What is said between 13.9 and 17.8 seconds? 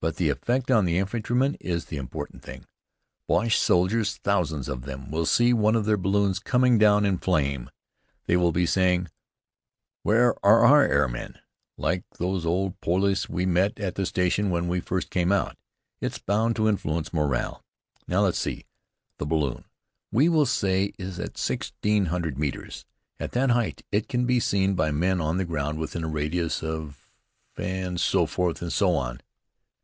the station when we first came out. It's bound to influence morale.